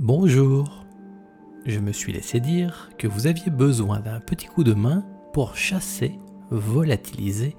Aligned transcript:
Bonjour. 0.00 0.84
Je 1.66 1.78
me 1.78 1.92
suis 1.92 2.12
laissé 2.12 2.40
dire 2.40 2.90
que 2.98 3.06
vous 3.06 3.28
aviez 3.28 3.52
besoin 3.52 4.00
d'un 4.00 4.18
petit 4.18 4.46
coup 4.46 4.64
de 4.64 4.74
main 4.74 5.06
pour 5.32 5.56
chasser, 5.56 6.18
volatiliser, 6.50 7.56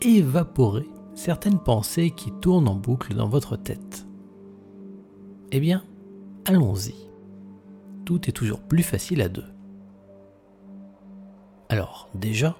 évaporer 0.00 0.86
certaines 1.16 1.58
pensées 1.58 2.12
qui 2.12 2.30
tournent 2.40 2.68
en 2.68 2.76
boucle 2.76 3.14
dans 3.14 3.28
votre 3.28 3.56
tête. 3.56 4.06
Eh 5.50 5.58
bien, 5.58 5.82
allons-y. 6.44 6.94
Tout 8.04 8.28
est 8.28 8.32
toujours 8.32 8.60
plus 8.60 8.84
facile 8.84 9.20
à 9.20 9.28
deux. 9.28 9.46
Alors, 11.70 12.08
déjà, 12.14 12.54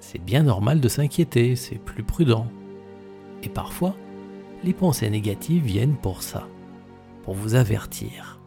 c'est 0.00 0.18
bien 0.18 0.42
normal 0.42 0.80
de 0.80 0.88
s'inquiéter, 0.88 1.54
c'est 1.54 1.78
plus 1.78 2.02
prudent. 2.02 2.48
Et 3.44 3.48
parfois, 3.48 3.94
les 4.64 4.72
pensées 4.72 5.10
négatives 5.10 5.62
viennent 5.62 5.96
pour 5.96 6.24
ça, 6.24 6.48
pour 7.22 7.34
vous 7.34 7.54
avertir. 7.54 8.40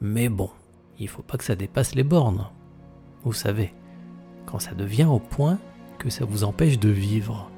Mais 0.00 0.28
bon, 0.28 0.50
il 0.98 1.08
faut 1.08 1.22
pas 1.22 1.36
que 1.36 1.44
ça 1.44 1.56
dépasse 1.56 1.94
les 1.94 2.04
bornes. 2.04 2.46
Vous 3.22 3.32
savez, 3.32 3.74
quand 4.46 4.58
ça 4.58 4.74
devient 4.74 5.04
au 5.04 5.18
point 5.18 5.58
que 5.98 6.10
ça 6.10 6.24
vous 6.24 6.44
empêche 6.44 6.78
de 6.78 6.90
vivre, 6.90 7.50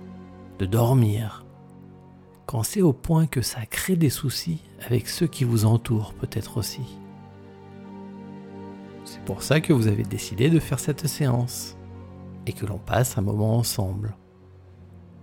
de 0.58 0.66
dormir, 0.66 1.44
quand 2.46 2.62
c'est 2.62 2.82
au 2.82 2.92
point 2.92 3.26
que 3.26 3.42
ça 3.42 3.66
crée 3.66 3.96
des 3.96 4.10
soucis 4.10 4.62
avec 4.84 5.08
ceux 5.08 5.26
qui 5.26 5.44
vous 5.44 5.64
entourent 5.64 6.14
peut-être 6.14 6.58
aussi. 6.58 6.98
C'est 9.04 9.22
pour 9.24 9.42
ça 9.42 9.60
que 9.60 9.72
vous 9.72 9.88
avez 9.88 10.04
décidé 10.04 10.50
de 10.50 10.60
faire 10.60 10.80
cette 10.80 11.06
séance 11.06 11.76
et 12.46 12.52
que 12.52 12.66
l'on 12.66 12.78
passe 12.78 13.18
un 13.18 13.22
moment 13.22 13.56
ensemble. 13.56 14.16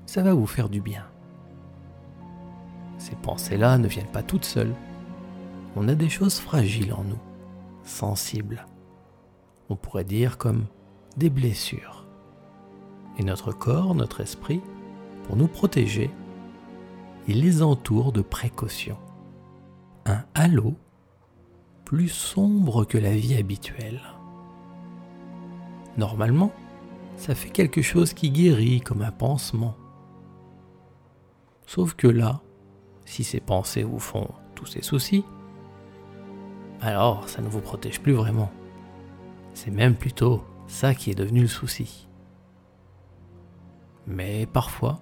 Ça 0.05 0.22
va 0.22 0.34
vous 0.34 0.48
faire 0.48 0.70
du 0.70 0.81
bien. 0.81 1.05
Ces 3.03 3.16
pensées-là 3.17 3.77
ne 3.77 3.89
viennent 3.89 4.05
pas 4.05 4.23
toutes 4.23 4.45
seules. 4.45 4.73
On 5.75 5.89
a 5.89 5.94
des 5.94 6.07
choses 6.07 6.39
fragiles 6.39 6.94
en 6.94 7.03
nous, 7.03 7.20
sensibles. 7.84 8.66
On 9.67 9.75
pourrait 9.75 10.05
dire 10.05 10.38
comme 10.38 10.67
des 11.17 11.30
blessures. 11.30 12.05
Et 13.19 13.25
notre 13.25 13.52
corps, 13.52 13.94
notre 13.94 14.22
esprit, 14.22 14.61
pour 15.23 15.36
nous 15.36 15.50
protéger, 15.50 16.11
il 17.28 17.41
les 17.41 17.61
entoure 17.61 18.13
de 18.13 18.22
précautions. 18.22 19.00
Un 20.06 20.23
halo 20.33 20.73
plus 21.83 22.08
sombre 22.08 22.85
que 22.85 22.97
la 22.97 23.11
vie 23.11 23.35
habituelle. 23.35 24.00
Normalement, 25.97 26.53
ça 27.17 27.35
fait 27.35 27.50
quelque 27.50 27.81
chose 27.81 28.13
qui 28.13 28.31
guérit 28.31 28.80
comme 28.80 29.02
un 29.02 29.11
pansement. 29.11 29.75
Sauf 31.67 31.95
que 31.95 32.08
là, 32.08 32.42
si 33.06 33.23
ces 33.23 33.40
pensées 33.40 33.84
vous 33.84 34.00
font 34.00 34.30
tous 34.56 34.66
ces 34.66 34.82
soucis, 34.82 35.26
alors 36.82 37.30
ça 37.30 37.42
ne 37.42 37.48
vous 37.48 37.62
protège 37.62 38.02
plus 38.02 38.14
vraiment. 38.14 38.52
C'est 39.54 39.72
même 39.72 39.96
plutôt 39.96 40.44
ça 40.68 40.94
qui 40.96 41.12
est 41.12 41.16
devenu 41.16 41.42
le 41.42 41.48
souci. 41.48 42.08
Mais 44.06 44.46
parfois, 44.46 45.00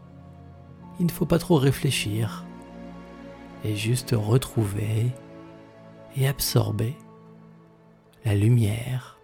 il 0.99 1.05
ne 1.05 1.11
faut 1.11 1.25
pas 1.25 1.39
trop 1.39 1.55
réfléchir 1.55 2.45
et 3.63 3.75
juste 3.75 4.13
retrouver 4.17 5.07
et 6.15 6.27
absorber 6.27 6.95
la 8.25 8.35
lumière, 8.35 9.19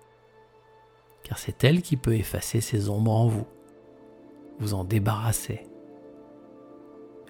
car 1.24 1.38
c'est 1.38 1.64
elle 1.64 1.82
qui 1.82 1.98
peut 1.98 2.16
effacer 2.16 2.62
ces 2.62 2.90
ombres 2.90 3.12
en 3.12 3.28
vous, 3.28 3.46
vous 4.60 4.74
en 4.74 4.84
débarrasser, 4.84 5.68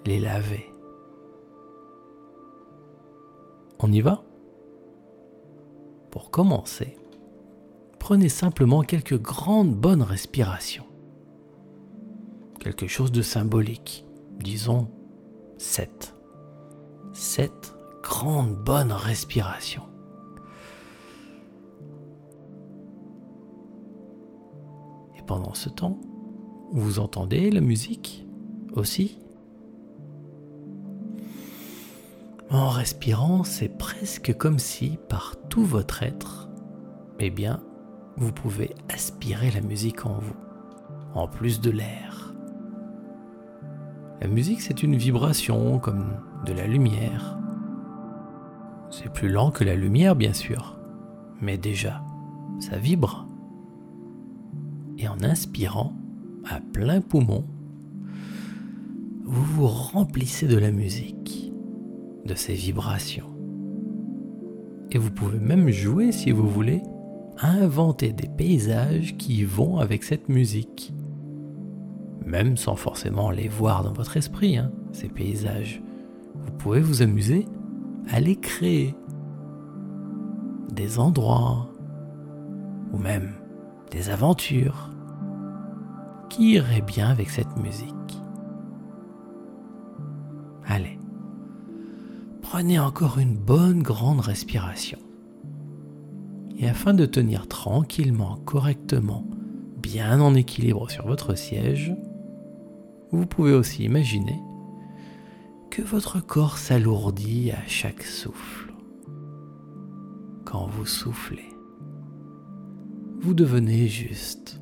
les 0.06 0.20
laver. 0.20 0.70
On 3.80 3.92
y 3.92 4.02
va? 4.02 4.24
Pour 6.10 6.32
commencer, 6.32 6.98
prenez 8.00 8.30
simplement 8.30 8.82
quelques 8.82 9.22
grandes 9.22 9.76
bonnes 9.76 10.02
respirations. 10.02 10.86
Quelque 12.60 12.88
chose 12.88 13.12
de 13.12 13.22
symbolique, 13.22 14.06
disons 14.40 14.88
7. 15.58 16.16
7 17.14 17.52
grandes 18.02 18.56
bonnes 18.56 18.92
respirations. 18.92 19.84
Et 25.18 25.22
pendant 25.24 25.54
ce 25.54 25.70
temps, 25.70 26.00
vous 26.72 27.00
entendez 27.00 27.52
la 27.52 27.62
musique 27.62 28.26
aussi? 28.74 29.20
En 32.50 32.70
respirant, 32.70 33.44
c'est 33.44 33.78
presque 33.78 34.34
comme 34.38 34.58
si, 34.58 34.98
par 35.10 35.36
tout 35.50 35.66
votre 35.66 36.02
être, 36.04 36.50
eh 37.20 37.30
bien, 37.30 37.62
vous 38.16 38.32
pouvez 38.32 38.74
aspirer 38.88 39.52
la 39.52 39.60
musique 39.60 40.06
en 40.06 40.18
vous, 40.20 40.36
en 41.14 41.28
plus 41.28 41.60
de 41.60 41.72
l'air. 41.72 42.34
La 44.22 44.28
musique, 44.28 44.62
c'est 44.62 44.82
une 44.82 44.96
vibration 44.96 45.78
comme 45.80 46.22
de 46.46 46.54
la 46.54 46.68
lumière. 46.68 47.38
C'est 48.92 49.12
plus 49.12 49.30
lent 49.30 49.52
que 49.52 49.66
la 49.66 49.76
lumière, 49.76 50.16
bien 50.16 50.34
sûr, 50.34 50.80
mais 51.42 51.58
déjà, 51.58 52.02
ça 52.62 52.78
vibre. 52.78 53.28
Et 54.98 55.10
en 55.10 55.22
inspirant, 55.22 55.94
à 56.50 56.62
plein 56.62 57.02
poumon, 57.02 57.44
vous 59.26 59.44
vous 59.44 59.68
remplissez 59.68 60.48
de 60.48 60.58
la 60.58 60.72
musique 60.72 61.17
de 62.28 62.36
ces 62.36 62.54
vibrations. 62.54 63.34
Et 64.92 64.98
vous 64.98 65.12
pouvez 65.12 65.40
même 65.40 65.70
jouer, 65.70 66.12
si 66.12 66.32
vous 66.32 66.48
voulez, 66.48 66.82
inventer 67.40 68.14
des 68.14 68.28
paysages 68.28 69.18
qui 69.18 69.44
vont 69.44 69.78
avec 69.78 70.04
cette 70.04 70.30
musique. 70.30 70.94
Même 72.26 72.58
sans 72.58 72.76
forcément 72.76 73.32
les 73.32 73.48
voir 73.48 73.84
dans 73.84 73.94
votre 73.94 74.18
esprit, 74.18 74.58
hein, 74.58 74.72
ces 74.92 75.08
paysages. 75.08 75.82
Vous 76.36 76.52
pouvez 76.52 76.82
vous 76.82 77.02
amuser 77.02 77.46
à 78.10 78.20
les 78.20 78.36
créer. 78.36 78.96
Des 80.72 81.00
endroits, 81.00 81.70
ou 82.94 82.98
même 82.98 83.34
des 83.92 84.10
aventures, 84.10 84.92
qui 86.30 86.54
iraient 86.54 86.82
bien 86.82 87.10
avec 87.10 87.30
cette 87.30 87.58
musique? 87.58 88.22
Prenez 92.50 92.80
encore 92.80 93.20
une 93.20 93.36
bonne 93.36 93.84
grande 93.84 94.22
respiration. 94.22 95.00
Et 96.58 96.70
afin 96.70 96.94
de 96.94 97.06
tenir 97.06 97.50
tranquillement, 97.50 98.38
correctement, 98.46 99.26
bien 99.82 100.22
en 100.22 100.34
équilibre 100.34 100.90
sur 100.90 101.06
votre 101.06 101.36
siège, 101.36 101.94
vous 103.12 103.26
pouvez 103.26 103.54
aussi 103.54 103.84
imaginer 103.84 104.40
que 105.70 105.82
votre 105.82 106.26
corps 106.26 106.58
s'alourdit 106.58 107.52
à 107.52 107.68
chaque 107.68 108.04
souffle. 108.04 108.74
Quand 110.46 110.68
vous 110.68 110.86
soufflez, 110.86 111.50
vous 113.20 113.34
devenez 113.34 113.88
juste 113.88 114.62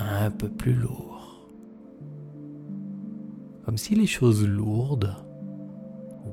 un 0.00 0.32
peu 0.32 0.48
plus 0.48 0.74
lourd. 0.74 1.48
Comme 3.64 3.78
si 3.78 3.94
les 3.94 4.08
choses 4.08 4.44
lourdes 4.44 5.14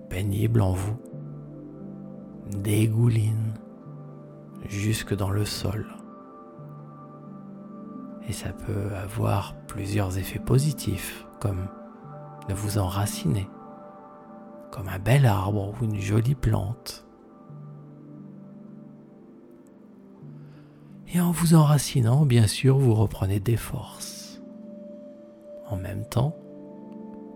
pénible 0.09 0.62
en 0.62 0.74
vous 0.74 0.97
dégouline 2.50 3.53
jusque 4.68 5.16
dans 5.16 5.30
le 5.30 5.46
sol. 5.46 5.86
Et 8.28 8.34
ça 8.34 8.50
peut 8.50 8.94
avoir 8.96 9.56
plusieurs 9.68 10.18
effets 10.18 10.40
positifs, 10.40 11.25
comme 11.40 11.68
de 12.48 12.53
vous 12.53 12.78
enraciner, 12.78 13.48
comme 14.72 14.88
un 14.88 15.00
bel 15.00 15.25
arbre 15.25 15.74
ou 15.74 15.86
une 15.86 16.00
jolie 16.00 16.36
plante. 16.36 17.06
Et 21.12 21.19
en 21.19 21.31
vous 21.31 21.56
enracinant, 21.56 22.25
bien 22.25 22.45
sûr, 22.45 22.78
vous 22.78 22.94
reprenez 22.94 23.39
des 23.39 23.57
forces. 23.57 24.42
En 25.68 25.78
même 25.78 26.06
temps 26.07 26.36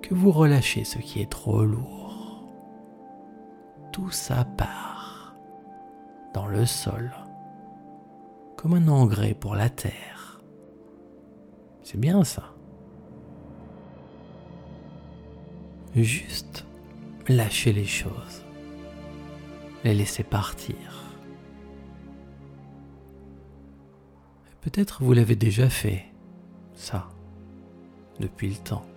que 0.04 0.14
vous 0.14 0.32
relâchez 0.32 0.84
ce 0.84 1.00
qui 1.00 1.22
est 1.22 1.32
trop 1.32 1.64
lourd 1.64 2.13
tout 3.94 4.10
ça 4.10 4.44
part 4.44 5.36
dans 6.34 6.48
le 6.48 6.66
sol, 6.66 7.14
comme 8.58 8.74
un 8.74 8.88
engrais 8.88 9.36
pour 9.36 9.56
la 9.56 9.70
terre. 9.70 10.42
C'est 11.84 12.00
bien 12.00 12.24
ça. 12.24 12.56
Juste 15.96 16.66
lâcher 17.28 17.72
les 17.72 17.86
choses, 17.86 18.44
les 19.84 19.94
laisser 19.94 20.24
partir. 20.24 20.76
Peut-être 24.62 25.04
vous 25.04 25.14
l'avez 25.14 25.36
déjà 25.36 25.70
fait, 25.70 26.06
ça, 26.74 27.10
depuis 28.20 28.50
le 28.50 28.56
temps. 28.56 28.88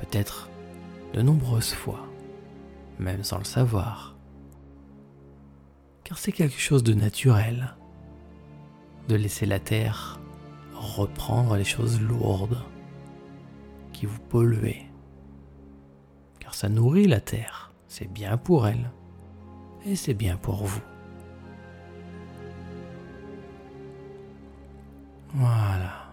Peut-être 0.00 0.50
de 1.14 1.22
nombreuses 1.22 1.74
fois 1.74 2.13
même 2.98 3.24
sans 3.24 3.38
le 3.38 3.44
savoir. 3.44 4.16
car 6.04 6.18
c'est 6.18 6.32
quelque 6.32 6.60
chose 6.60 6.84
de 6.84 6.92
naturel 6.92 7.76
de 9.08 9.16
laisser 9.16 9.46
la 9.46 9.58
terre 9.58 10.20
reprendre 10.74 11.56
les 11.56 11.64
choses 11.64 12.00
lourdes 12.00 12.62
qui 13.92 14.06
vous 14.06 14.20
polluez. 14.28 14.82
Car 16.40 16.54
ça 16.54 16.68
nourrit 16.68 17.06
la 17.06 17.20
terre, 17.20 17.72
c'est 17.88 18.10
bien 18.10 18.36
pour 18.36 18.66
elle 18.66 18.90
et 19.86 19.96
c'est 19.96 20.14
bien 20.14 20.36
pour 20.36 20.64
vous. 20.64 20.82
Voilà. 25.34 26.04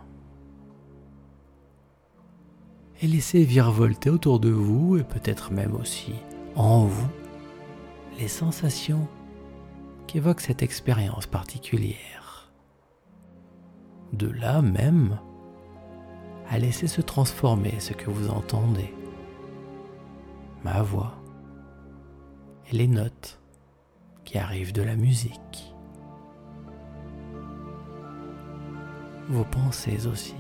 Et 3.01 3.07
laissez 3.07 3.43
virevolter 3.43 4.09
autour 4.09 4.39
de 4.39 4.49
vous 4.49 4.97
et 4.97 5.03
peut-être 5.03 5.51
même 5.51 5.75
aussi 5.75 6.13
en 6.55 6.85
vous 6.85 7.09
les 8.19 8.27
sensations 8.27 9.07
qu'évoque 10.07 10.41
cette 10.41 10.61
expérience 10.61 11.25
particulière. 11.25 12.51
De 14.13 14.27
là 14.27 14.61
même, 14.61 15.17
à 16.49 16.59
laisser 16.59 16.87
se 16.87 17.01
transformer 17.01 17.79
ce 17.79 17.93
que 17.93 18.09
vous 18.09 18.29
entendez, 18.29 18.93
ma 20.63 20.81
voix 20.81 21.13
et 22.69 22.75
les 22.75 22.87
notes 22.87 23.39
qui 24.25 24.37
arrivent 24.37 24.73
de 24.73 24.81
la 24.81 24.97
musique, 24.97 25.73
vos 29.29 29.45
pensées 29.45 30.07
aussi, 30.07 30.35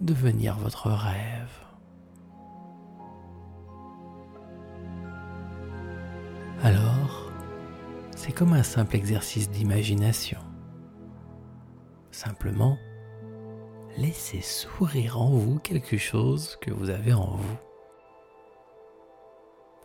devenir 0.00 0.56
votre 0.56 0.90
rêve. 0.90 1.67
C'est 8.28 8.34
comme 8.34 8.52
un 8.52 8.62
simple 8.62 8.94
exercice 8.94 9.48
d'imagination. 9.48 10.38
Simplement, 12.10 12.76
laissez 13.96 14.42
sourire 14.42 15.18
en 15.18 15.30
vous 15.30 15.58
quelque 15.60 15.96
chose 15.96 16.58
que 16.60 16.70
vous 16.70 16.90
avez 16.90 17.14
en 17.14 17.36
vous, 17.36 17.56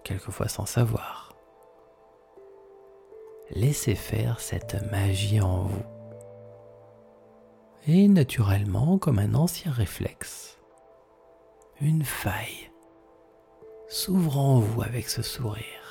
quelquefois 0.04 0.50
sans 0.50 0.66
savoir. 0.66 1.38
Laissez 3.52 3.96
faire 3.96 4.42
cette 4.42 4.92
magie 4.92 5.40
en 5.40 5.64
vous. 5.64 5.86
Et 7.88 8.10
naturellement, 8.10 8.98
comme 8.98 9.20
un 9.20 9.36
ancien 9.36 9.72
réflexe, 9.72 10.60
une 11.80 12.04
faille 12.04 12.72
s'ouvre 13.88 14.38
en 14.38 14.60
vous 14.60 14.82
avec 14.82 15.08
ce 15.08 15.22
sourire 15.22 15.83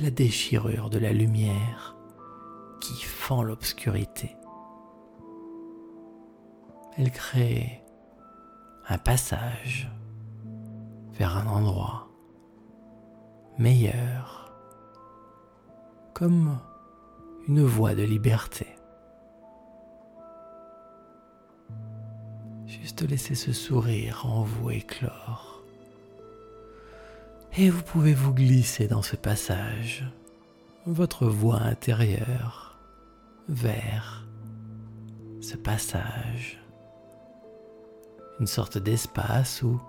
la 0.00 0.10
déchirure 0.10 0.88
de 0.88 0.98
la 0.98 1.12
lumière 1.12 1.96
qui 2.80 3.02
fend 3.04 3.42
l'obscurité. 3.42 4.34
Elle 6.96 7.10
crée 7.10 7.82
un 8.88 8.98
passage 8.98 9.90
vers 11.12 11.36
un 11.36 11.46
endroit 11.46 12.08
meilleur, 13.58 14.52
comme 16.14 16.58
une 17.46 17.62
voie 17.62 17.94
de 17.94 18.02
liberté. 18.02 18.66
Juste 22.66 23.02
laisser 23.02 23.34
ce 23.34 23.52
sourire 23.52 24.24
en 24.24 24.42
vous 24.42 24.70
éclore 24.70 25.49
et 27.56 27.70
vous 27.70 27.82
pouvez 27.82 28.14
vous 28.14 28.32
glisser 28.32 28.86
dans 28.86 29.02
ce 29.02 29.16
passage, 29.16 30.04
votre 30.86 31.26
voie 31.26 31.60
intérieure, 31.60 32.78
vers 33.48 34.26
ce 35.40 35.56
passage, 35.56 36.62
une 38.38 38.46
sorte 38.46 38.78
d'espace 38.78 39.62
où, 39.62 39.80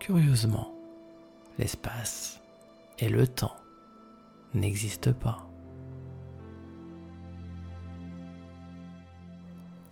curieusement, 0.00 0.74
l'espace 1.58 2.40
et 2.98 3.08
le 3.08 3.26
temps 3.26 3.56
n'existent 4.54 5.12
pas. 5.12 5.48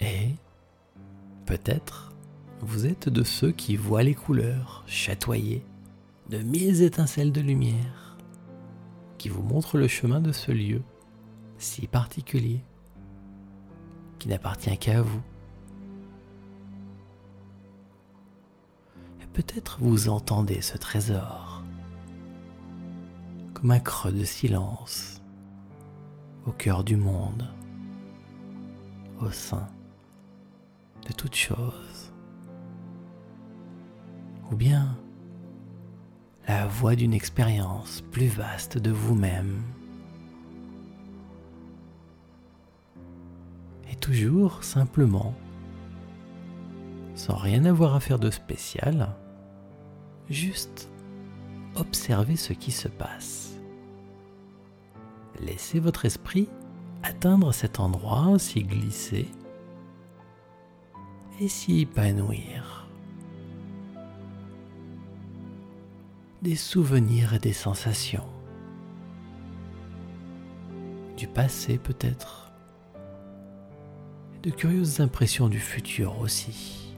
Et 0.01 0.35
peut-être 1.47 2.13
vous 2.61 2.87
êtes 2.87 3.09
de 3.09 3.23
ceux 3.23 3.53
qui 3.53 3.77
voient 3.77 4.03
les 4.03 4.15
couleurs 4.15 4.83
chatoyer 4.87 5.65
de 6.35 6.43
mille 6.43 6.83
étincelles 6.83 7.31
de 7.31 7.41
lumière 7.41 8.17
qui 9.19 9.29
vous 9.29 9.43
montrent 9.43 9.79
le 9.79 9.87
chemin 9.87 10.21
de 10.21 10.33
ce 10.33 10.51
lieu 10.51 10.83
si 11.59 11.87
particulier 11.87 12.65
qui 14.19 14.27
n'appartient 14.27 14.77
qu'à 14.79 15.01
vous. 15.01 15.23
Et 19.23 19.27
peut-être 19.33 19.79
vous 19.81 20.09
entendez 20.09 20.61
ce 20.61 20.77
trésor 20.77 21.63
comme 23.53 23.71
un 23.71 23.79
creux 23.79 24.11
de 24.11 24.25
silence 24.25 25.23
au 26.47 26.51
cœur 26.51 26.83
du 26.83 26.97
monde, 26.97 27.49
au 29.21 29.31
sein 29.31 29.69
de 31.07 31.13
toute 31.13 31.37
chose. 31.37 32.13
Ou 34.51 34.57
bien 34.57 34.97
la 36.47 36.67
voix 36.67 36.95
d'une 36.95 37.15
expérience 37.15 38.03
plus 38.13 38.27
vaste 38.27 38.79
de 38.79 38.91
vous-même. 38.91 39.63
Et 43.91 43.97
toujours 43.97 44.63
simplement, 44.65 45.35
sans 47.15 47.37
rien 47.37 47.65
avoir 47.65 47.95
à 47.95 48.01
faire 48.01 48.19
de 48.19 48.31
spécial, 48.31 49.15
juste 50.29 50.91
observez 51.77 52.37
ce 52.37 52.53
qui 52.53 52.73
se 52.73 52.89
passe. 52.89 53.55
Laissez 55.41 55.81
votre 55.81 56.05
esprit 56.05 56.49
atteindre 57.03 57.53
cet 57.53 57.81
endroit, 57.81 58.39
s'y 58.39 58.63
glisser 58.63 59.29
et 61.41 61.49
s'y 61.49 61.81
épanouir. 61.81 62.84
Des 66.45 66.57
souvenirs 66.57 67.33
et 67.33 67.39
des 67.39 67.55
sensations. 67.55 68.29
Du 71.17 71.27
passé 71.27 71.79
peut-être. 71.79 72.53
De 74.43 74.51
curieuses 74.51 75.01
impressions 75.01 75.49
du 75.49 75.59
futur 75.59 76.21
aussi. 76.21 76.95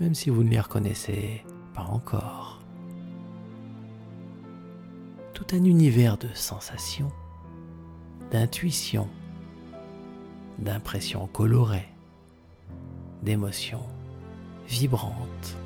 Même 0.00 0.16
si 0.16 0.30
vous 0.30 0.42
ne 0.42 0.50
les 0.50 0.58
reconnaissez 0.58 1.44
pas 1.74 1.84
encore. 1.84 2.60
Tout 5.32 5.46
un 5.52 5.62
univers 5.62 6.18
de 6.18 6.28
sensations, 6.34 7.12
d'intuitions, 8.32 9.08
d'impressions 10.58 11.28
colorées, 11.28 11.88
d'émotions 13.22 13.86
vibrantes 14.66 15.56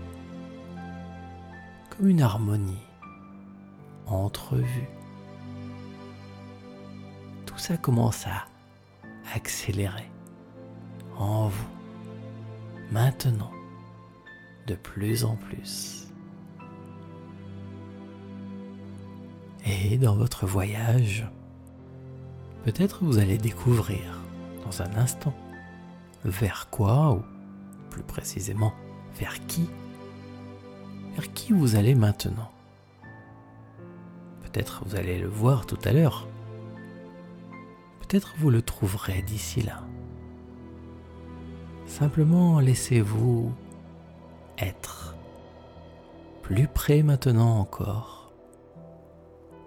une 2.02 2.20
harmonie 2.20 2.82
entrevue. 4.06 4.88
Tout 7.46 7.58
ça 7.58 7.76
commence 7.76 8.26
à 8.26 8.44
accélérer 9.34 10.10
en 11.16 11.46
vous, 11.46 11.68
maintenant, 12.90 13.52
de 14.66 14.74
plus 14.74 15.24
en 15.24 15.36
plus. 15.36 16.08
Et 19.64 19.96
dans 19.96 20.16
votre 20.16 20.44
voyage, 20.44 21.24
peut-être 22.64 23.04
vous 23.04 23.18
allez 23.18 23.38
découvrir 23.38 24.18
dans 24.64 24.82
un 24.82 24.96
instant 24.96 25.34
vers 26.24 26.68
quoi, 26.70 27.12
ou 27.12 27.22
plus 27.90 28.02
précisément 28.02 28.72
vers 29.14 29.46
qui 29.46 29.68
vers 31.14 31.32
qui 31.32 31.52
vous 31.52 31.76
allez 31.76 31.94
maintenant? 31.94 32.50
Peut-être 34.42 34.82
vous 34.86 34.96
allez 34.96 35.18
le 35.18 35.28
voir 35.28 35.66
tout 35.66 35.78
à 35.84 35.92
l'heure. 35.92 36.28
Peut-être 38.00 38.34
vous 38.38 38.50
le 38.50 38.62
trouverez 38.62 39.22
d'ici 39.22 39.62
là. 39.62 39.82
Simplement 41.86 42.60
laissez-vous 42.60 43.52
être. 44.58 45.14
Plus 46.42 46.66
près 46.66 47.02
maintenant 47.02 47.58
encore, 47.58 48.32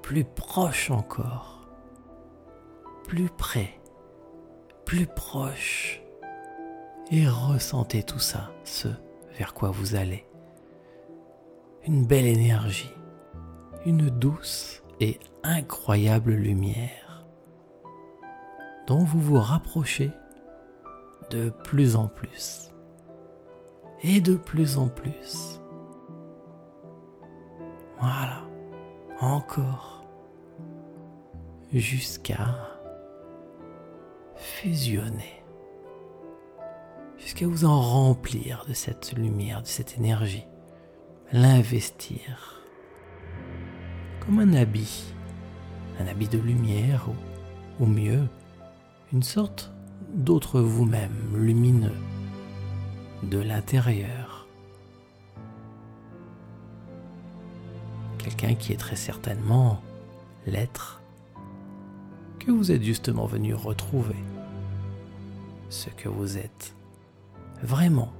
plus 0.02 0.24
proche 0.24 0.92
encore, 0.92 1.68
plus 3.08 3.30
près, 3.30 3.80
plus 4.86 5.08
proche, 5.08 6.02
et 7.12 7.28
ressentez 7.28 8.04
tout 8.04 8.20
ça, 8.20 8.52
ce 8.66 8.90
vers 9.38 9.54
quoi 9.54 9.70
vous 9.72 9.96
allez 9.96 10.25
une 11.88 12.06
belle 12.06 12.25
énergie 12.25 12.96
une 13.86 14.10
douce 14.10 14.82
et 15.00 15.20
incroyable 15.44 16.32
lumière 16.32 17.25
dont 18.88 19.04
vous 19.04 19.20
vous 19.20 19.39
rapprochez 19.39 20.12
de 21.30 21.50
plus 21.50 21.96
en 21.96 22.08
plus 22.08 22.72
et 24.04 24.22
de 24.22 24.36
plus 24.36 24.77
en 24.77 24.88
plus. 24.88 25.60
Voilà, 28.00 28.44
encore, 29.20 30.06
jusqu'à 31.74 32.56
fusionner, 34.36 35.44
jusqu'à 37.18 37.48
vous 37.48 37.65
en 37.65 37.82
remplir 37.82 38.65
de 38.68 38.74
cette 38.74 39.13
lumière, 39.13 39.62
de 39.62 39.68
cette 39.68 39.98
énergie, 39.98 40.46
l'investir. 41.32 42.62
Comme 44.20 44.39
un 44.39 44.53
habit, 44.53 45.13
un 46.00 46.08
habit 46.08 46.27
de 46.27 46.38
lumière 46.38 47.08
ou, 47.10 47.84
ou 47.84 47.88
mieux, 47.88 48.27
une 49.13 49.24
sorte 49.24 49.72
d'autre 50.13 50.62
vous-même 50.62 51.15
lumineux 51.36 51.96
de 53.24 53.39
l'intérieur. 53.39 54.48
Quelqu'un 58.17 58.55
qui 58.55 58.74
est 58.74 58.77
très 58.77 58.96
certainement 58.96 59.82
l'être 60.48 61.01
que 62.39 62.51
vous 62.51 62.72
êtes 62.72 62.84
justement 62.84 63.25
venu 63.25 63.53
retrouver, 63.53 64.15
ce 65.70 65.89
que 65.89 66.10
vous 66.10 66.38
êtes 66.38 66.75
vraiment, 67.63 68.12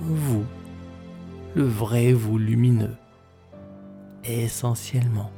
vous, 0.00 0.44
le 1.54 1.64
vrai 1.64 2.14
vous 2.14 2.38
lumineux, 2.38 2.96
essentiellement, 4.24 5.30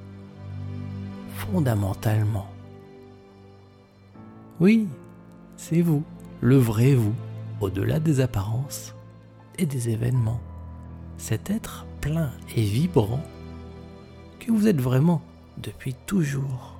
fondamentalement. 1.35 2.47
Oui, 4.61 4.87
c'est 5.57 5.81
vous, 5.81 6.05
le 6.41 6.57
vrai 6.57 6.95
vous, 6.95 7.15
au-delà 7.61 7.99
des 7.99 8.21
apparences 8.21 8.95
et 9.59 9.67
des 9.67 9.89
événements. 9.89 10.41
Cet 11.17 11.51
être 11.51 11.85
plein 12.01 12.31
et 12.57 12.63
vibrant 12.63 13.23
que 14.39 14.53
vous 14.53 14.69
êtes 14.69 14.81
vraiment 14.81 15.23
depuis 15.59 15.95
toujours. 16.07 16.77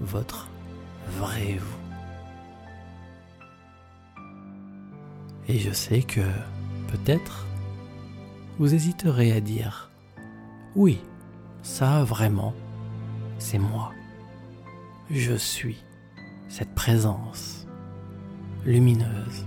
Votre 0.00 0.48
vrai 1.18 1.58
vous. 1.58 1.76
Et 5.48 5.58
je 5.58 5.70
sais 5.70 6.02
que 6.02 6.20
peut-être 6.88 7.46
vous 8.58 8.74
hésiterez 8.74 9.32
à 9.32 9.40
dire 9.40 9.90
oui, 10.74 11.00
ça 11.62 12.04
vraiment, 12.04 12.54
c'est 13.38 13.58
moi. 13.58 13.92
Je 15.10 15.34
suis 15.34 15.82
cette 16.48 16.74
présence 16.74 17.66
lumineuse, 18.64 19.46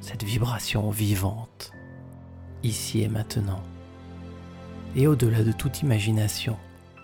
cette 0.00 0.24
vibration 0.24 0.90
vivante, 0.90 1.72
ici 2.62 3.02
et 3.02 3.08
maintenant. 3.08 3.62
Et 4.94 5.06
au-delà 5.06 5.42
de 5.42 5.52
toute 5.52 5.82
imagination, 5.82 6.56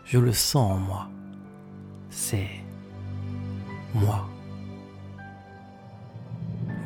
je 0.05 0.19
le 0.19 0.33
sens 0.33 0.73
en 0.73 0.79
moi. 0.79 1.09
C'est 2.11 2.49
moi. 3.95 4.29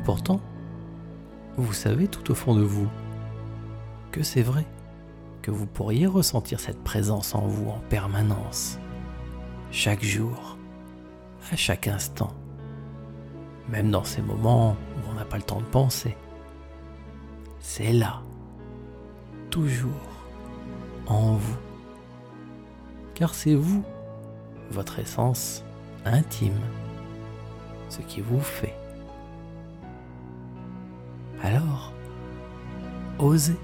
pourtant, 0.03 0.41
vous 1.57 1.73
savez 1.73 2.07
tout 2.07 2.31
au 2.31 2.35
fond 2.35 2.55
de 2.55 2.61
vous 2.61 2.89
que 4.13 4.21
c'est 4.21 4.43
vrai 4.43 4.65
que 5.41 5.49
vous 5.49 5.65
pourriez 5.65 6.05
ressentir 6.05 6.59
cette 6.59 6.81
présence 6.83 7.33
en 7.33 7.47
vous 7.47 7.69
en 7.69 7.79
permanence, 7.89 8.77
chaque 9.71 10.03
jour, 10.03 10.57
à 11.51 11.55
chaque 11.55 11.87
instant, 11.87 12.31
même 13.67 13.89
dans 13.89 14.03
ces 14.03 14.21
moments 14.21 14.77
où 14.95 15.11
on 15.11 15.15
n'a 15.15 15.25
pas 15.25 15.37
le 15.37 15.43
temps 15.43 15.59
de 15.59 15.65
penser. 15.65 16.15
C'est 17.59 17.91
là, 17.91 18.21
toujours, 19.49 19.89
en 21.07 21.33
vous, 21.33 21.57
car 23.15 23.33
c'est 23.33 23.55
vous, 23.55 23.83
votre 24.69 24.99
essence 24.99 25.65
intime, 26.05 26.61
ce 27.89 28.01
qui 28.01 28.21
vous 28.21 28.41
fait. 28.41 28.77
Alors, 31.41 31.91
osez 33.17 33.57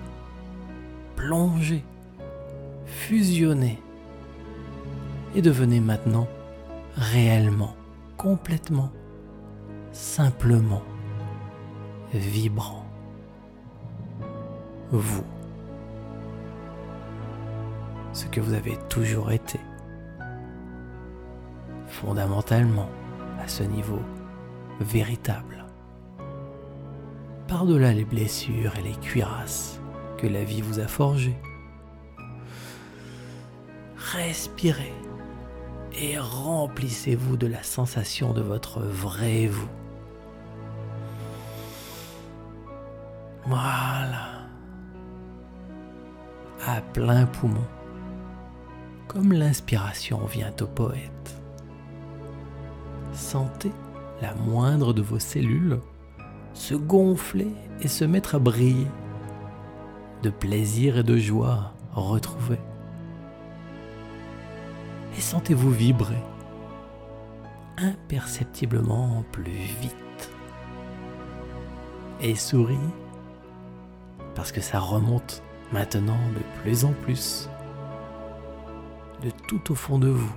plongez, 1.19 1.83
fusionnez 2.85 3.77
et 5.35 5.41
devenez 5.41 5.81
maintenant 5.81 6.27
réellement, 6.95 7.75
complètement, 8.15 8.89
simplement 9.91 10.81
vibrant. 12.13 12.85
Vous. 14.91 15.25
Ce 18.13 18.25
que 18.25 18.39
vous 18.39 18.53
avez 18.53 18.77
toujours 18.87 19.31
été. 19.31 19.59
Fondamentalement, 21.87 22.89
à 23.43 23.47
ce 23.47 23.63
niveau 23.63 24.01
véritable. 24.79 25.65
Par-delà 27.47 27.93
les 27.93 28.05
blessures 28.05 28.75
et 28.77 28.83
les 28.83 28.95
cuirasses 28.95 29.79
la 30.27 30.43
vie 30.43 30.61
vous 30.61 30.79
a 30.79 30.87
forgé. 30.87 31.35
Respirez 33.97 34.93
et 35.93 36.17
remplissez-vous 36.17 37.37
de 37.37 37.47
la 37.47 37.63
sensation 37.63 38.33
de 38.33 38.41
votre 38.41 38.81
vrai 38.81 39.47
vous. 39.47 39.69
Voilà. 43.45 44.27
À 46.65 46.81
plein 46.81 47.25
poumon, 47.25 47.65
comme 49.07 49.33
l'inspiration 49.33 50.25
vient 50.25 50.53
au 50.61 50.65
poète. 50.65 51.41
Sentez 53.13 53.71
la 54.21 54.35
moindre 54.35 54.93
de 54.93 55.01
vos 55.01 55.19
cellules 55.19 55.79
se 56.53 56.75
gonfler 56.75 57.53
et 57.81 57.87
se 57.87 58.05
mettre 58.05 58.35
à 58.35 58.39
briller 58.39 58.87
de 60.23 60.29
plaisir 60.29 60.97
et 60.97 61.03
de 61.03 61.17
joie 61.17 61.73
retrouvés. 61.93 62.59
Et 65.17 65.21
sentez-vous 65.21 65.71
vibrer 65.71 66.21
imperceptiblement 67.77 69.23
plus 69.31 69.51
vite. 69.51 70.31
Et 72.21 72.35
souriez 72.35 72.77
parce 74.35 74.51
que 74.51 74.61
ça 74.61 74.79
remonte 74.79 75.43
maintenant 75.71 76.19
de 76.35 76.61
plus 76.61 76.85
en 76.85 76.93
plus, 77.03 77.49
de 79.23 79.29
tout 79.47 79.71
au 79.71 79.75
fond 79.75 79.99
de 79.99 80.09
vous, 80.09 80.33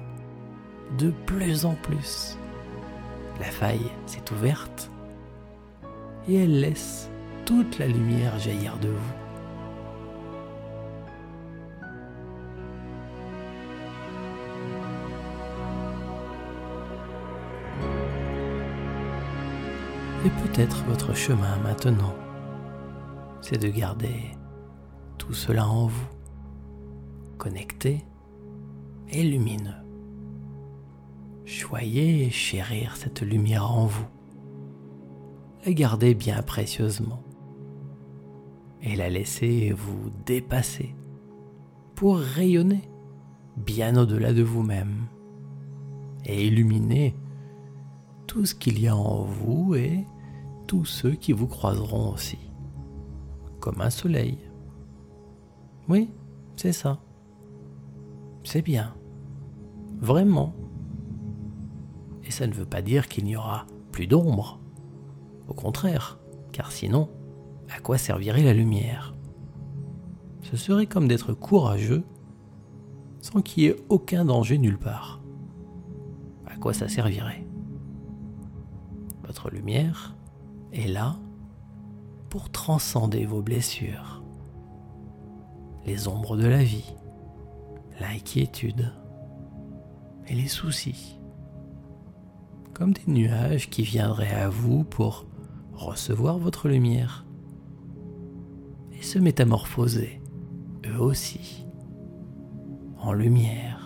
de 0.98 1.10
plus 1.26 1.64
en 1.64 1.74
plus. 1.74 2.36
La 3.38 3.46
faille 3.46 3.90
s'est 4.06 4.32
ouverte 4.32 4.90
et 6.28 6.44
elle 6.44 6.60
laisse 6.60 7.10
toute 7.44 7.78
la 7.78 7.86
lumière 7.86 8.38
jaillir 8.38 8.78
de 8.78 8.88
vous. 8.88 9.21
Et 20.24 20.30
peut-être 20.30 20.84
votre 20.84 21.16
chemin 21.16 21.56
maintenant, 21.64 22.14
c'est 23.40 23.60
de 23.60 23.68
garder 23.68 24.30
tout 25.18 25.32
cela 25.32 25.66
en 25.66 25.88
vous, 25.88 26.08
connecté 27.38 28.04
et 29.08 29.24
lumineux. 29.24 29.82
Choyez 31.44 32.26
et 32.26 32.30
chérir 32.30 32.94
cette 32.96 33.22
lumière 33.22 33.68
en 33.68 33.86
vous. 33.86 34.06
La 35.66 35.72
gardez 35.72 36.14
bien 36.14 36.40
précieusement 36.42 37.24
et 38.80 38.94
la 38.94 39.10
laissez 39.10 39.72
vous 39.72 40.10
dépasser 40.24 40.94
pour 41.96 42.18
rayonner 42.18 42.88
bien 43.56 43.96
au-delà 43.96 44.32
de 44.32 44.42
vous-même 44.42 45.06
et 46.24 46.46
illuminer 46.46 47.16
tout 48.28 48.46
ce 48.46 48.54
qu'il 48.54 48.80
y 48.80 48.86
a 48.86 48.96
en 48.96 49.24
vous 49.24 49.74
et 49.74 50.06
tous 50.72 50.86
ceux 50.86 51.12
qui 51.12 51.34
vous 51.34 51.48
croiseront 51.48 52.14
aussi, 52.14 52.38
comme 53.60 53.82
un 53.82 53.90
soleil. 53.90 54.38
Oui, 55.86 56.08
c'est 56.56 56.72
ça. 56.72 56.98
C'est 58.42 58.62
bien. 58.62 58.94
Vraiment. 60.00 60.54
Et 62.24 62.30
ça 62.30 62.46
ne 62.46 62.54
veut 62.54 62.64
pas 62.64 62.80
dire 62.80 63.08
qu'il 63.08 63.24
n'y 63.24 63.36
aura 63.36 63.66
plus 63.90 64.06
d'ombre. 64.06 64.60
Au 65.46 65.52
contraire, 65.52 66.18
car 66.52 66.72
sinon, 66.72 67.10
à 67.68 67.78
quoi 67.80 67.98
servirait 67.98 68.42
la 68.42 68.54
lumière? 68.54 69.14
Ce 70.40 70.56
serait 70.56 70.86
comme 70.86 71.06
d'être 71.06 71.34
courageux 71.34 72.02
sans 73.20 73.42
qu'il 73.42 73.64
y 73.64 73.66
ait 73.66 73.76
aucun 73.90 74.24
danger 74.24 74.56
nulle 74.56 74.78
part. 74.78 75.20
À 76.46 76.56
quoi 76.56 76.72
ça 76.72 76.88
servirait? 76.88 77.46
Votre 79.22 79.50
lumière 79.50 80.16
est 80.72 80.88
là 80.88 81.16
pour 82.30 82.50
transcender 82.50 83.26
vos 83.26 83.42
blessures, 83.42 84.22
les 85.84 86.08
ombres 86.08 86.36
de 86.36 86.46
la 86.46 86.62
vie, 86.62 86.94
l'inquiétude 88.00 88.92
et 90.26 90.34
les 90.34 90.48
soucis, 90.48 91.18
comme 92.72 92.92
des 92.92 93.06
nuages 93.06 93.68
qui 93.68 93.82
viendraient 93.82 94.34
à 94.34 94.48
vous 94.48 94.84
pour 94.84 95.26
recevoir 95.72 96.38
votre 96.38 96.68
lumière 96.68 97.26
et 98.92 99.02
se 99.02 99.18
métamorphoser, 99.18 100.20
eux 100.86 101.00
aussi, 101.00 101.66
en 102.98 103.12
lumière. 103.12 103.81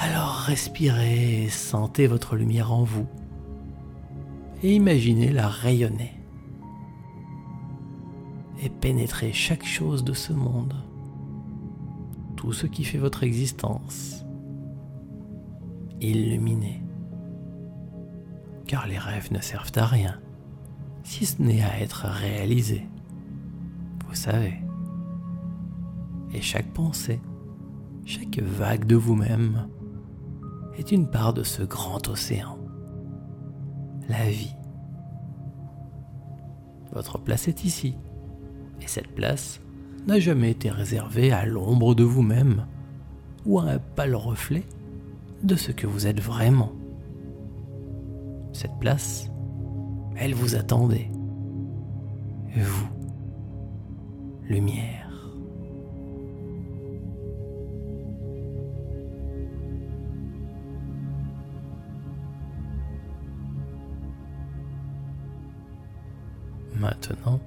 Alors 0.00 0.36
respirez 0.46 1.48
sentez 1.50 2.06
votre 2.06 2.36
lumière 2.36 2.72
en 2.72 2.84
vous 2.84 3.08
et 4.62 4.72
imaginez 4.72 5.32
la 5.32 5.48
rayonner 5.48 6.14
et 8.62 8.68
pénétrer 8.68 9.32
chaque 9.32 9.66
chose 9.66 10.04
de 10.04 10.12
ce 10.12 10.32
monde, 10.32 10.74
tout 12.36 12.52
ce 12.52 12.66
qui 12.66 12.84
fait 12.84 12.98
votre 12.98 13.24
existence, 13.24 14.24
illuminez. 16.00 16.80
Car 18.66 18.86
les 18.86 18.98
rêves 18.98 19.32
ne 19.32 19.40
servent 19.40 19.72
à 19.76 19.86
rien, 19.86 20.20
si 21.02 21.26
ce 21.26 21.42
n'est 21.42 21.62
à 21.62 21.80
être 21.80 22.06
réalisés. 22.06 22.86
Vous 24.06 24.14
savez. 24.14 24.54
Et 26.32 26.40
chaque 26.40 26.72
pensée, 26.72 27.20
chaque 28.04 28.38
vague 28.38 28.86
de 28.86 28.96
vous-même 28.96 29.68
est 30.78 30.92
une 30.92 31.08
part 31.08 31.34
de 31.34 31.42
ce 31.42 31.62
grand 31.62 32.08
océan. 32.08 32.56
La 34.08 34.28
vie. 34.30 34.54
Votre 36.92 37.18
place 37.18 37.48
est 37.48 37.64
ici. 37.64 37.96
Et 38.80 38.86
cette 38.86 39.14
place 39.14 39.60
n'a 40.06 40.20
jamais 40.20 40.50
été 40.50 40.70
réservée 40.70 41.32
à 41.32 41.44
l'ombre 41.44 41.94
de 41.94 42.04
vous-même 42.04 42.66
ou 43.44 43.58
à 43.58 43.64
un 43.64 43.78
pâle 43.78 44.14
reflet 44.14 44.64
de 45.42 45.56
ce 45.56 45.72
que 45.72 45.86
vous 45.86 46.06
êtes 46.06 46.20
vraiment. 46.20 46.72
Cette 48.52 48.78
place, 48.80 49.30
elle 50.16 50.34
vous 50.34 50.54
attendait. 50.54 51.10
Vous, 52.56 52.88
lumière. 54.44 55.07
Maintenant, 66.88 67.38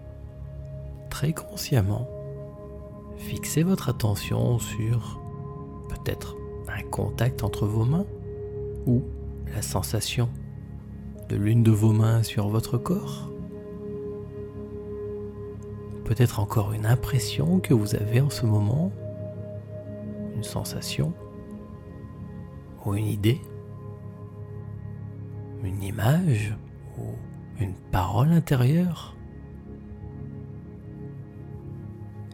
très 1.09 1.33
consciemment, 1.33 2.07
fixez 3.17 3.63
votre 3.63 3.89
attention 3.89 4.59
sur 4.59 5.19
peut-être 5.89 6.35
un 6.67 6.83
contact 6.83 7.43
entre 7.43 7.65
vos 7.65 7.83
mains 7.83 8.05
ou 8.85 9.01
la 9.51 9.63
sensation 9.63 10.29
de 11.27 11.35
l'une 11.37 11.63
de 11.63 11.71
vos 11.71 11.91
mains 11.91 12.21
sur 12.21 12.49
votre 12.49 12.77
corps. 12.77 13.31
Peut-être 16.05 16.39
encore 16.39 16.73
une 16.73 16.85
impression 16.85 17.59
que 17.59 17.73
vous 17.73 17.95
avez 17.95 18.21
en 18.21 18.29
ce 18.29 18.45
moment, 18.45 18.91
une 20.35 20.43
sensation 20.43 21.13
ou 22.85 22.93
une 22.93 23.07
idée, 23.07 23.41
une 25.63 25.81
image 25.81 26.55
ou 26.99 27.05
une 27.59 27.73
parole 27.91 28.31
intérieure. 28.33 29.15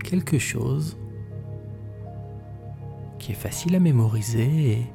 Quelque 0.07 0.39
chose 0.39 0.97
qui 3.19 3.33
est 3.33 3.35
facile 3.35 3.75
à 3.75 3.79
mémoriser 3.81 4.87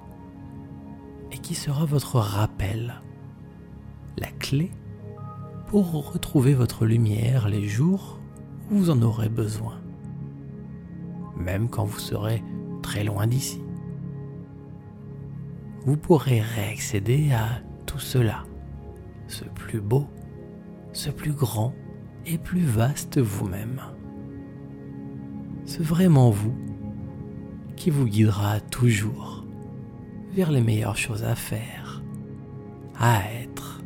et, 1.31 1.39
qui 1.39 1.55
sera 1.55 1.85
votre 1.85 2.19
rappel, 2.19 3.03
la 4.17 4.29
clé 4.29 4.71
pour 5.67 6.13
retrouver 6.13 6.55
votre 6.55 6.87
lumière 6.87 7.49
les 7.49 7.69
jours 7.69 8.21
où 8.71 8.77
vous 8.77 8.91
en 8.91 9.03
aurez 9.03 9.29
besoin, 9.29 9.83
même 11.37 11.69
quand 11.69 11.85
vous 11.85 11.99
serez 11.99 12.43
très 12.81 13.05
loin 13.05 13.27
d'ici. 13.27 13.61
Vous 15.85 15.99
pourrez 15.99 16.41
réaccéder 16.41 17.33
à 17.33 17.61
tout 17.85 17.99
cela, 17.99 18.45
ce 19.27 19.45
plus 19.45 19.81
beau, 19.81 20.07
ce 20.93 21.11
plus 21.11 21.33
grand 21.33 21.75
et 22.25 22.39
plus 22.39 22.65
vaste 22.65 23.19
vous-même 23.19 23.81
c'est 25.65 25.83
vraiment 25.83 26.31
vous 26.31 26.55
qui 27.77 27.91
vous 27.91 28.07
guidera 28.07 28.61
toujours 28.61 29.45
vers 30.35 30.51
les 30.51 30.61
meilleures 30.61 30.97
choses 30.97 31.25
à 31.25 31.35
faire, 31.35 32.03
à 32.99 33.23
être, 33.43 33.83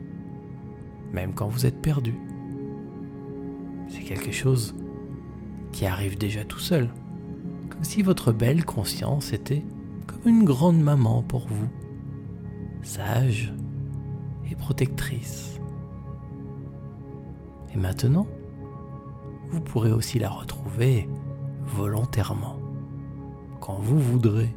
même 1.13 1.33
quand 1.35 1.49
vous 1.49 1.67
êtes 1.67 1.81
perdu. 1.81 2.15
C'est 3.89 4.03
quelque 4.03 4.33
chose 4.33 4.75
qui 5.73 5.87
arrive 5.87 6.19
déjà 6.19 6.45
tout 6.45 6.59
seul, 6.59 6.89
comme 7.69 7.85
si 7.85 8.03
votre 8.03 8.33
belle 8.33 8.65
conscience 8.65 9.33
était 9.33 9.65
comme 10.07 10.27
une 10.27 10.45
grande 10.45 10.81
maman 10.81 11.23
pour 11.23 11.47
vous, 11.49 11.69
sage 12.83 13.53
et 14.51 14.55
protectrice. 14.55 15.61
Et 17.75 17.77
maintenant, 17.77 18.27
vous 19.51 19.61
pourrez 19.61 19.93
aussi 19.93 20.19
la 20.19 20.31
retrouver 20.31 21.09
volontairement, 21.67 22.57
quand 23.61 23.79
vous 23.81 23.99
voudrez, 23.99 24.55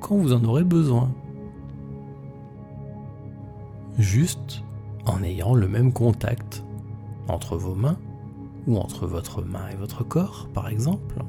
quand 0.00 0.16
vous 0.16 0.32
en 0.32 0.44
aurez 0.44 0.64
besoin. 0.64 1.10
Juste 3.98 4.62
en 5.06 5.22
ayant 5.22 5.54
le 5.54 5.68
même 5.68 5.92
contact 5.92 6.64
entre 7.28 7.56
vos 7.56 7.74
mains, 7.74 7.98
ou 8.66 8.78
entre 8.78 9.06
votre 9.06 9.42
main 9.42 9.68
et 9.72 9.76
votre 9.76 10.04
corps, 10.04 10.48
par 10.54 10.68
exemple, 10.68 11.22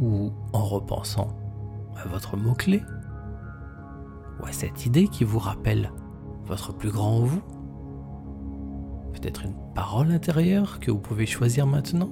ou 0.00 0.30
en 0.52 0.64
repensant 0.64 1.28
à 1.96 2.08
votre 2.08 2.36
mot-clé, 2.36 2.82
ou 4.40 4.46
à 4.46 4.52
cette 4.52 4.86
idée 4.86 5.08
qui 5.08 5.24
vous 5.24 5.38
rappelle 5.38 5.92
votre 6.46 6.72
plus 6.72 6.90
grand 6.90 7.20
vous, 7.20 7.42
peut-être 9.12 9.44
une 9.44 9.54
parole 9.74 10.10
intérieure 10.10 10.80
que 10.80 10.90
vous 10.90 10.98
pouvez 10.98 11.26
choisir 11.26 11.66
maintenant. 11.66 12.10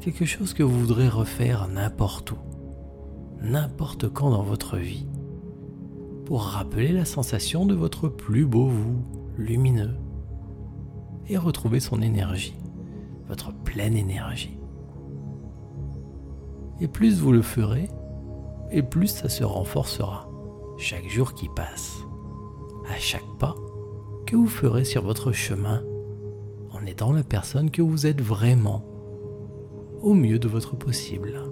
Quelque 0.00 0.24
chose 0.24 0.54
que 0.54 0.62
vous 0.62 0.80
voudrez 0.80 1.08
refaire 1.08 1.68
n'importe 1.68 2.32
où, 2.32 2.38
n'importe 3.42 4.08
quand 4.08 4.30
dans 4.30 4.42
votre 4.42 4.78
vie, 4.78 5.06
pour 6.24 6.42
rappeler 6.42 6.92
la 6.92 7.04
sensation 7.04 7.66
de 7.66 7.74
votre 7.74 8.08
plus 8.08 8.46
beau 8.46 8.66
vous, 8.66 9.04
lumineux, 9.36 9.94
et 11.28 11.36
retrouver 11.36 11.80
son 11.80 12.00
énergie, 12.00 12.56
votre 13.28 13.52
pleine 13.52 13.94
énergie. 13.94 14.58
Et 16.80 16.88
plus 16.88 17.20
vous 17.20 17.32
le 17.32 17.42
ferez, 17.42 17.90
et 18.70 18.82
plus 18.82 19.08
ça 19.08 19.28
se 19.28 19.44
renforcera 19.44 20.30
chaque 20.78 21.08
jour 21.08 21.34
qui 21.34 21.48
passe, 21.54 21.98
à 22.88 22.98
chaque 22.98 23.36
pas 23.38 23.54
que 24.26 24.34
vous 24.34 24.48
ferez 24.48 24.84
sur 24.84 25.02
votre 25.02 25.32
chemin, 25.32 25.82
en 26.70 26.86
étant 26.86 27.12
la 27.12 27.22
personne 27.22 27.70
que 27.70 27.82
vous 27.82 28.06
êtes 28.06 28.22
vraiment 28.22 28.89
au 30.00 30.14
mieux 30.14 30.38
de 30.38 30.48
votre 30.48 30.76
possible. 30.76 31.42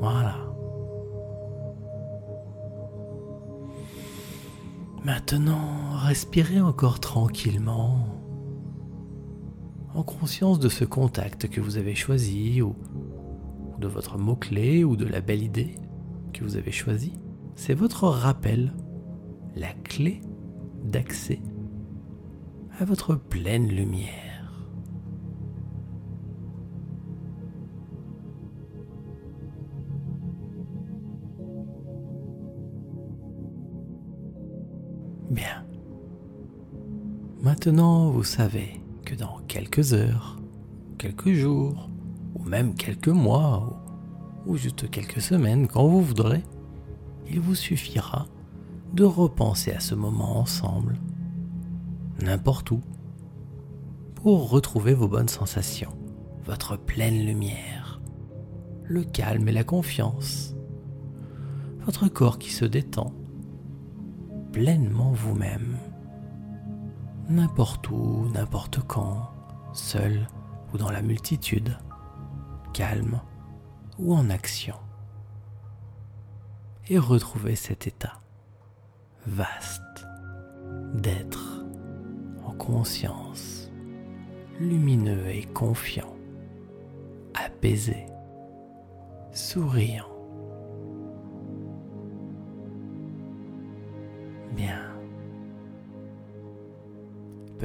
Voilà. 0.00 0.46
Maintenant, 5.04 5.94
respirez 5.94 6.60
encore 6.60 6.98
tranquillement, 7.00 8.08
en 9.94 10.02
conscience 10.02 10.58
de 10.58 10.68
ce 10.68 10.84
contact 10.84 11.48
que 11.48 11.60
vous 11.60 11.78
avez 11.78 11.94
choisi, 11.94 12.60
ou, 12.60 12.74
de 13.78 13.86
votre 13.86 14.18
mot-clé, 14.18 14.84
ou 14.84 14.96
de 14.96 15.06
la 15.06 15.20
belle 15.20 15.42
idée 15.42 15.76
que 16.32 16.44
vous 16.44 16.56
avez 16.56 16.72
choisie. 16.72 17.14
C'est 17.54 17.74
votre 17.74 18.08
rappel, 18.08 18.72
la 19.54 19.72
clé 19.72 20.20
d'accès 20.84 21.40
à 22.78 22.84
votre 22.84 23.14
pleine 23.14 23.68
lumière. 23.68 24.35
Maintenant, 37.66 38.10
vous 38.10 38.22
savez 38.22 38.80
que 39.04 39.16
dans 39.16 39.40
quelques 39.48 39.92
heures, 39.92 40.38
quelques 40.98 41.32
jours, 41.32 41.90
ou 42.36 42.44
même 42.44 42.76
quelques 42.76 43.08
mois, 43.08 43.82
ou, 44.46 44.56
juste 44.56 44.88
quelques 44.88 45.20
semaines, 45.20 45.66
quand 45.66 45.84
vous 45.88 46.00
voudrez, 46.00 46.44
il 47.28 47.40
vous 47.40 47.56
suffira 47.56 48.26
de 48.94 49.02
repenser 49.02 49.72
à 49.72 49.80
ce 49.80 49.96
moment 49.96 50.38
ensemble, 50.38 50.96
n'importe 52.22 52.70
où, 52.70 52.82
pour 54.14 54.48
retrouver 54.48 54.94
vos 54.94 55.08
bonnes 55.08 55.26
sensations, 55.26 55.98
votre 56.44 56.76
pleine 56.76 57.26
lumière, 57.26 58.00
le 58.84 59.02
calme 59.02 59.48
et 59.48 59.52
la 59.52 59.64
confiance, 59.64 60.54
votre 61.84 62.06
corps 62.06 62.38
qui 62.38 62.52
se 62.52 62.64
détend, 62.64 63.12
pleinement 64.52 65.10
vous-même, 65.10 65.76
n'importe 67.28 67.90
où, 67.90 68.28
n'importe 68.32 68.80
quand, 68.86 69.30
seul 69.72 70.28
ou 70.72 70.78
dans 70.78 70.90
la 70.90 71.02
multitude, 71.02 71.76
calme 72.72 73.20
ou 73.98 74.14
en 74.14 74.30
action. 74.30 74.76
Et 76.88 76.98
retrouver 76.98 77.56
cet 77.56 77.86
état 77.86 78.20
vaste 79.26 80.06
d'être 80.94 81.64
en 82.44 82.52
conscience, 82.52 83.70
lumineux 84.60 85.26
et 85.28 85.44
confiant, 85.46 86.14
apaisé, 87.34 88.06
souriant. 89.32 90.15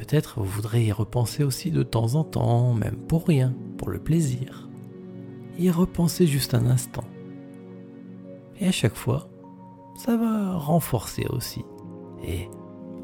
Peut-être 0.01 0.39
vous 0.39 0.47
voudrez 0.47 0.85
y 0.85 0.91
repenser 0.91 1.43
aussi 1.43 1.69
de 1.69 1.83
temps 1.83 2.15
en 2.15 2.23
temps, 2.23 2.73
même 2.73 2.95
pour 2.95 3.27
rien, 3.27 3.53
pour 3.77 3.91
le 3.91 3.99
plaisir. 3.99 4.67
Y 5.59 5.69
repenser 5.69 6.25
juste 6.25 6.55
un 6.55 6.65
instant. 6.65 7.03
Et 8.59 8.67
à 8.67 8.71
chaque 8.71 8.95
fois, 8.95 9.29
ça 9.95 10.17
va 10.17 10.57
renforcer 10.57 11.27
aussi 11.29 11.63
et 12.25 12.49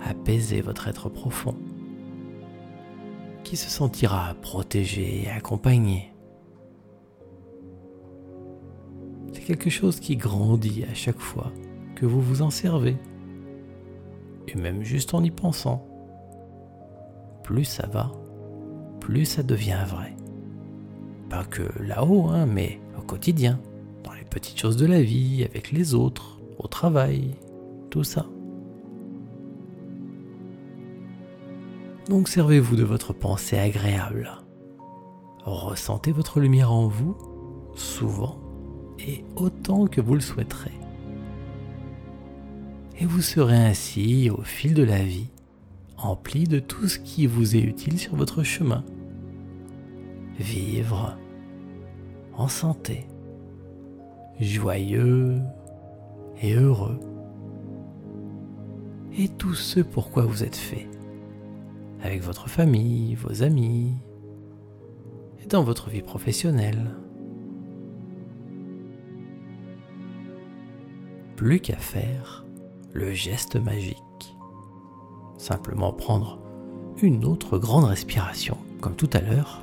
apaiser 0.01 0.61
votre 0.61 0.87
être 0.87 1.07
profond, 1.07 1.55
qui 3.43 3.57
se 3.57 3.69
sentira 3.69 4.33
protégé 4.41 5.21
et 5.21 5.29
accompagné. 5.29 6.11
C'est 9.33 9.43
quelque 9.43 9.69
chose 9.69 9.99
qui 9.99 10.17
grandit 10.17 10.83
à 10.89 10.95
chaque 10.95 11.19
fois 11.19 11.51
que 11.95 12.07
vous 12.07 12.23
vous 12.23 12.41
en 12.41 12.49
servez, 12.49 12.97
et 14.47 14.55
même 14.55 14.81
juste 14.81 15.13
en 15.13 15.23
y 15.23 15.29
pensant. 15.29 15.86
Plus 17.47 17.63
ça 17.63 17.87
va, 17.87 18.11
plus 18.99 19.23
ça 19.23 19.41
devient 19.41 19.85
vrai. 19.87 20.13
Pas 21.29 21.45
que 21.45 21.63
là-haut, 21.81 22.27
hein, 22.27 22.45
mais 22.45 22.81
au 22.99 23.01
quotidien, 23.01 23.57
dans 24.03 24.11
les 24.11 24.25
petites 24.25 24.59
choses 24.59 24.75
de 24.75 24.85
la 24.85 25.01
vie, 25.01 25.45
avec 25.49 25.71
les 25.71 25.93
autres, 25.93 26.41
au 26.59 26.67
travail, 26.67 27.35
tout 27.89 28.03
ça. 28.03 28.25
Donc 32.09 32.27
servez-vous 32.27 32.75
de 32.75 32.83
votre 32.83 33.13
pensée 33.13 33.57
agréable. 33.57 34.29
Ressentez 35.45 36.11
votre 36.11 36.41
lumière 36.41 36.73
en 36.73 36.89
vous, 36.89 37.15
souvent 37.75 38.41
et 38.99 39.23
autant 39.37 39.87
que 39.87 40.01
vous 40.01 40.15
le 40.15 40.19
souhaiterez. 40.19 40.77
Et 42.99 43.05
vous 43.05 43.21
serez 43.21 43.55
ainsi, 43.55 44.29
au 44.29 44.41
fil 44.41 44.73
de 44.73 44.83
la 44.83 45.01
vie, 45.01 45.29
empli 45.97 46.45
de 46.45 46.59
tout 46.59 46.87
ce 46.87 46.99
qui 46.99 47.25
vous 47.25 47.55
est 47.55 47.61
utile 47.61 47.99
sur 47.99 48.15
votre 48.15 48.43
chemin. 48.43 48.83
Vivre 50.39 51.17
en 52.33 52.47
santé, 52.47 53.07
joyeux 54.39 55.39
et 56.41 56.53
heureux. 56.53 56.99
Et 59.17 59.27
tout 59.27 59.55
ce 59.55 59.79
pourquoi 59.79 60.23
vous 60.23 60.43
êtes 60.43 60.55
fait. 60.55 60.87
Avec 62.03 62.21
votre 62.21 62.47
famille, 62.47 63.15
vos 63.15 63.41
amis, 63.41 63.95
et 65.41 65.47
dans 65.47 65.63
votre 65.63 65.89
vie 65.89 66.03
professionnelle. 66.03 66.91
Plus 71.35 71.59
qu'à 71.59 71.77
faire 71.77 72.45
le 72.93 73.11
geste 73.11 73.55
magique. 73.55 74.36
Simplement 75.37 75.93
prendre 75.93 76.39
une 77.01 77.25
autre 77.25 77.57
grande 77.57 77.85
respiration, 77.85 78.57
comme 78.81 78.95
tout 78.95 79.09
à 79.13 79.21
l'heure, 79.21 79.61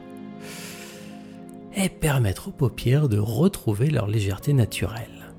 et 1.74 1.88
permettre 1.88 2.48
aux 2.48 2.52
paupières 2.52 3.08
de 3.08 3.18
retrouver 3.18 3.90
leur 3.90 4.06
légèreté 4.06 4.52
naturelle. 4.52 5.32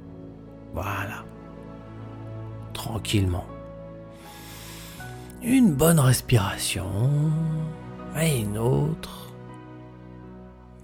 Voilà. 0.74 1.24
Tranquillement. 2.74 3.46
Une 5.42 5.74
bonne 5.74 6.00
respiration. 6.00 6.86
Et 8.20 8.42
une 8.42 8.58
autre. 8.58 9.32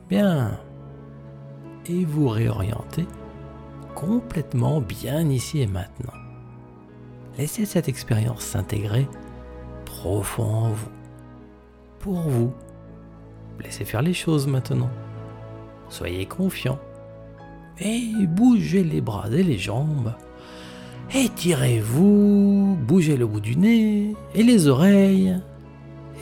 Bien. 0.10 0.58
Et 1.88 2.06
vous 2.06 2.30
réorientez 2.30 3.06
complètement 3.96 4.82
bien 4.82 5.30
ici 5.30 5.62
et 5.62 5.68
maintenant. 5.68 6.14
Laissez 7.38 7.66
cette 7.66 7.90
expérience 7.90 8.44
s'intégrer 8.44 9.08
profond 9.92 10.44
en 10.44 10.70
vous. 10.70 10.90
Pour 12.00 12.20
vous. 12.22 12.54
Laissez 13.64 13.86
faire 13.86 14.02
les 14.02 14.14
choses 14.14 14.48
maintenant. 14.48 14.90
Soyez 15.90 16.26
confiant. 16.26 16.80
Et 17.80 18.12
bougez 18.28 18.84
les 18.84 19.02
bras 19.02 19.30
et 19.30 19.44
les 19.44 19.58
jambes. 19.58 20.14
Étirez-vous, 21.14 22.78
bougez 22.88 23.18
le 23.18 23.28
bout 23.28 23.42
du 23.42 23.56
nez 23.58 24.16
et 24.34 24.44
les 24.44 24.68
oreilles. 24.68 25.38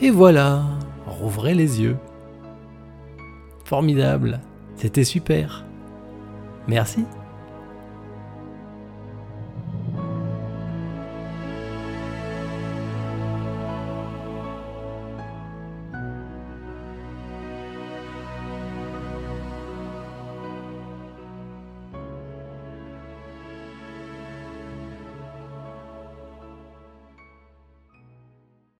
Et 0.02 0.10
voilà, 0.10 0.64
rouvrez 1.06 1.54
les 1.54 1.80
yeux. 1.80 1.96
Formidable, 3.64 4.40
c'était 4.76 5.04
super. 5.04 5.64
Merci. 6.66 7.04